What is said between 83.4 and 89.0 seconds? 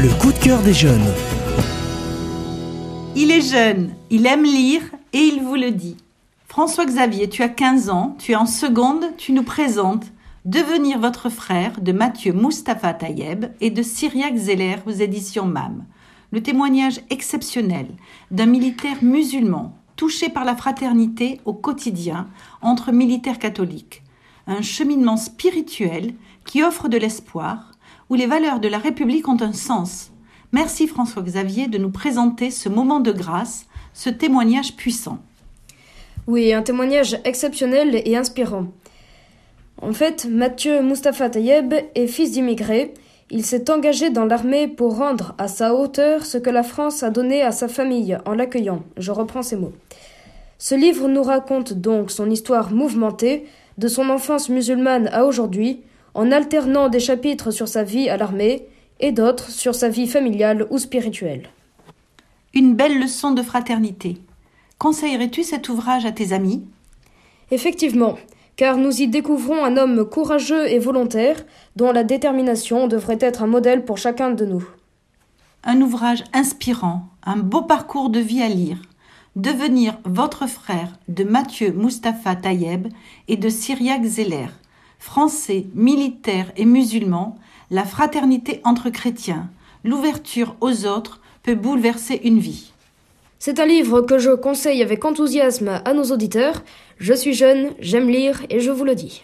Cyriac Zeller. Français, militaires et musulmans, la fraternité entre